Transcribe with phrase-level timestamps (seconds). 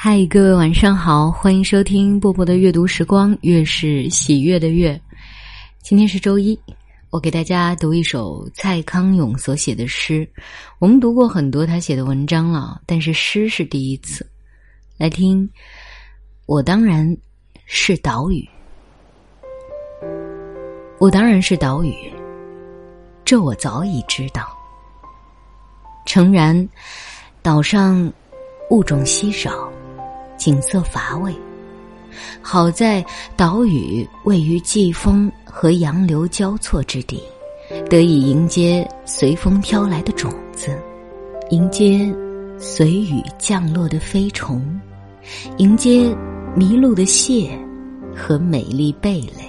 [0.00, 4.98] 嗨，各位晚上好，欢迎收听波波的阅读时光，月是喜悦的月。
[5.82, 6.56] 今天是周一，
[7.10, 10.26] 我给大家读一首蔡康永所写的诗。
[10.78, 14.24] 我们读过很多他写的文章了，但是诗是第一次。
[14.96, 15.50] 来听，
[16.46, 17.16] 我当然
[17.66, 18.48] 是岛屿，
[21.00, 21.92] 我当然是岛屿，
[23.24, 24.56] 这我早已知道。
[26.06, 26.68] 诚然，
[27.42, 28.12] 岛上
[28.70, 29.68] 物种稀少。
[30.38, 31.34] 景色乏味，
[32.40, 33.04] 好在
[33.36, 37.20] 岛屿位于季风和洋流交错之地，
[37.90, 40.78] 得以迎接随风飘来的种子，
[41.50, 42.10] 迎接
[42.58, 44.80] 随雨降落的飞虫，
[45.58, 46.16] 迎接
[46.54, 47.50] 迷路的蟹
[48.16, 49.44] 和美丽贝类。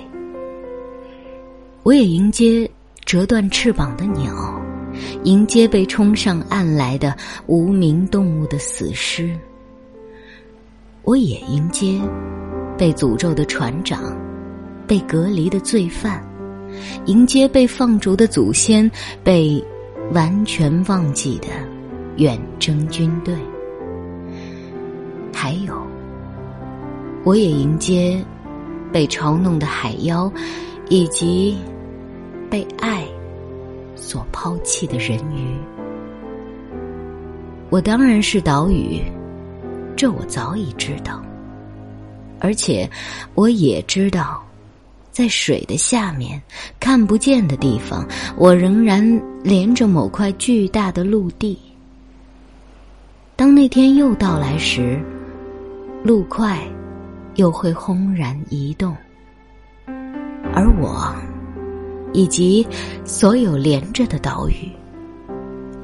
[1.84, 2.70] 我也迎接
[3.05, 4.62] 折断翅膀的鸟，
[5.24, 7.16] 迎接被冲上岸来的
[7.48, 9.35] 无名动物的死尸。
[11.03, 11.99] 我也迎接
[12.77, 14.15] 被诅咒的船长，
[14.85, 16.24] 被隔离的罪犯，
[17.05, 18.90] 迎接被放逐的祖先，
[19.24, 19.63] 被
[20.13, 21.48] 完全忘记的
[22.18, 23.34] 远征军队。
[25.34, 25.74] 还有，
[27.24, 28.24] 我也迎接
[28.91, 30.31] 被嘲弄的海妖，
[30.90, 31.57] 以及
[32.49, 33.04] 被爱
[33.96, 35.55] 所抛弃的人鱼。
[37.71, 39.02] 我当然是岛屿。
[40.00, 41.22] 这我早已知道，
[42.40, 42.90] 而且
[43.36, 44.42] 我也知道，
[45.12, 46.42] 在水的下面
[46.80, 51.60] 看不见的地方，我仍然连着某块巨大的陆地。
[53.36, 54.98] 当那天又到来时，
[56.02, 56.58] 陆块
[57.36, 58.96] 又会轰然移动，
[60.55, 61.14] 而我
[62.14, 62.66] 以及
[63.04, 64.72] 所有连着的岛屿，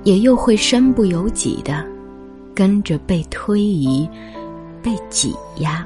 [0.05, 1.85] 也又会身不由己的。
[2.55, 4.09] 跟着被推移、
[4.81, 5.85] 被挤压，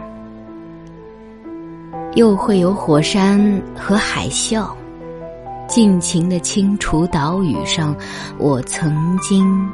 [2.13, 3.39] 又会有火山
[3.75, 4.69] 和海啸，
[5.67, 7.95] 尽情的清除岛屿上
[8.37, 9.67] 我曾经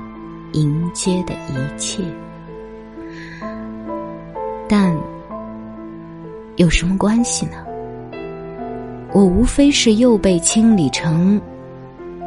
[0.54, 2.02] 迎接的一切。
[4.68, 4.96] 但
[6.56, 7.58] 有什么关系呢？
[9.12, 11.40] 我无非是又被清理成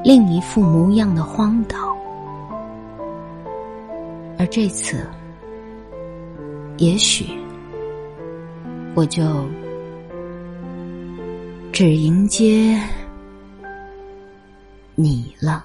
[0.04, 1.87] 另一副模样的荒岛。
[4.38, 5.04] 而这次，
[6.76, 7.26] 也许
[8.94, 9.44] 我就
[11.72, 12.80] 只迎接
[14.94, 15.64] 你了。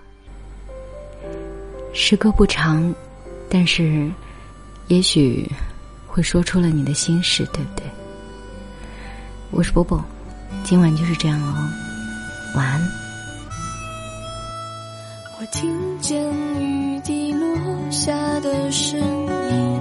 [1.93, 2.91] 诗歌不长，
[3.47, 4.09] 但是
[4.87, 5.47] 也许
[6.07, 7.85] 会说出了你的心事，对不对？
[9.51, 10.03] 我是波波，
[10.63, 11.69] 今晚就是这样哦，
[12.55, 13.02] 晚安。
[15.43, 16.23] 我听见
[16.57, 18.97] 雨滴落下的声
[19.51, 19.72] 音，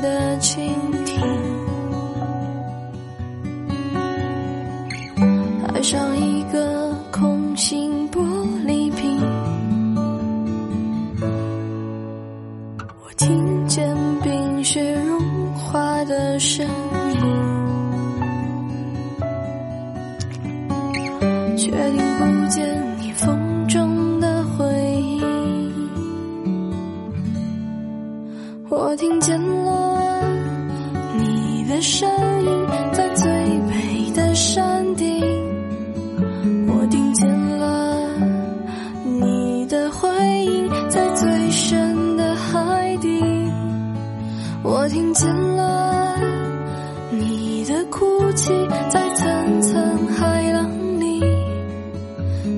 [0.00, 0.70] 的蜻
[1.04, 1.20] 蜓
[5.66, 8.20] 爱上一个空心玻
[8.64, 9.20] 璃瓶，
[13.04, 15.20] 我听见冰雪融
[15.54, 17.20] 化的声音，
[21.56, 22.97] 却听不见
[28.70, 30.22] 我听见了
[31.16, 32.06] 你的声
[32.44, 33.26] 音，在最
[33.60, 35.24] 美的山顶。
[36.66, 38.04] 我听见了
[39.04, 40.06] 你的哭
[48.32, 48.52] 泣，
[48.90, 51.22] 在层层海浪里。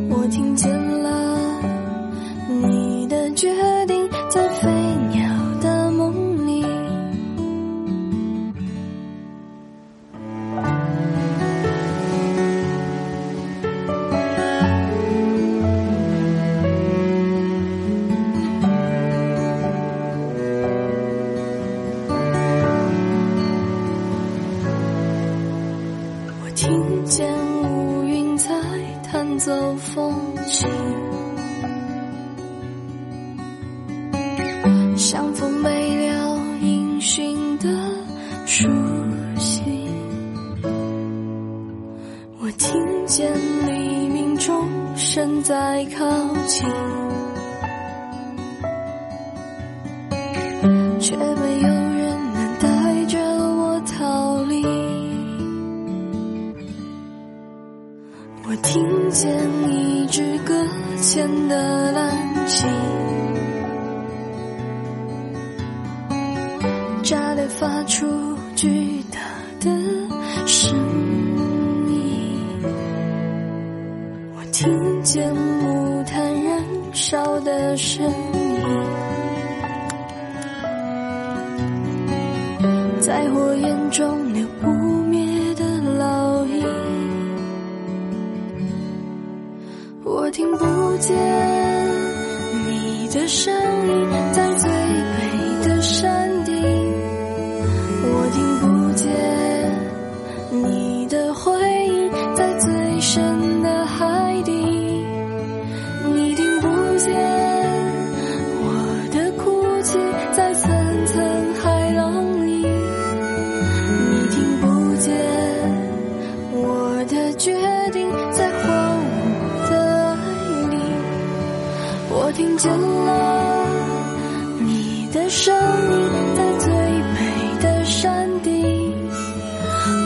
[0.09, 0.71] 我听见
[1.03, 1.61] 了
[2.49, 3.49] 你的决
[3.87, 4.00] 定，
[45.13, 46.07] 正在靠
[46.47, 46.69] 近，
[51.01, 54.65] 却没有人能带着我逃离。
[58.47, 59.37] 我听见
[59.69, 60.55] 一支搁
[61.01, 62.69] 浅的蓝旗。
[67.03, 68.07] 炸裂，发出
[68.55, 69.19] 巨大
[69.59, 69.69] 的
[70.47, 70.73] 声
[71.89, 72.63] 音。
[74.37, 74.71] 我听
[75.03, 76.63] 见木炭燃
[76.93, 78.13] 烧的声音，
[83.01, 84.69] 在火焰中留不
[85.05, 85.65] 灭的
[85.99, 86.65] 烙印。
[90.05, 90.67] 我听不
[90.99, 91.17] 见
[92.67, 93.55] 你的声
[93.89, 96.55] 音，在最北的山顶。
[98.03, 99.09] 我听不见
[100.63, 103.50] 你的回音，在最深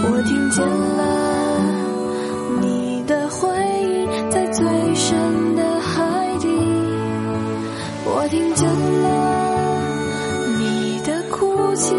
[0.07, 1.03] 我听见了
[2.61, 3.49] 你的回
[3.83, 4.65] 应，在最
[4.95, 6.49] 深的海底。
[8.07, 9.07] 我听见了
[10.59, 11.95] 你的哭泣，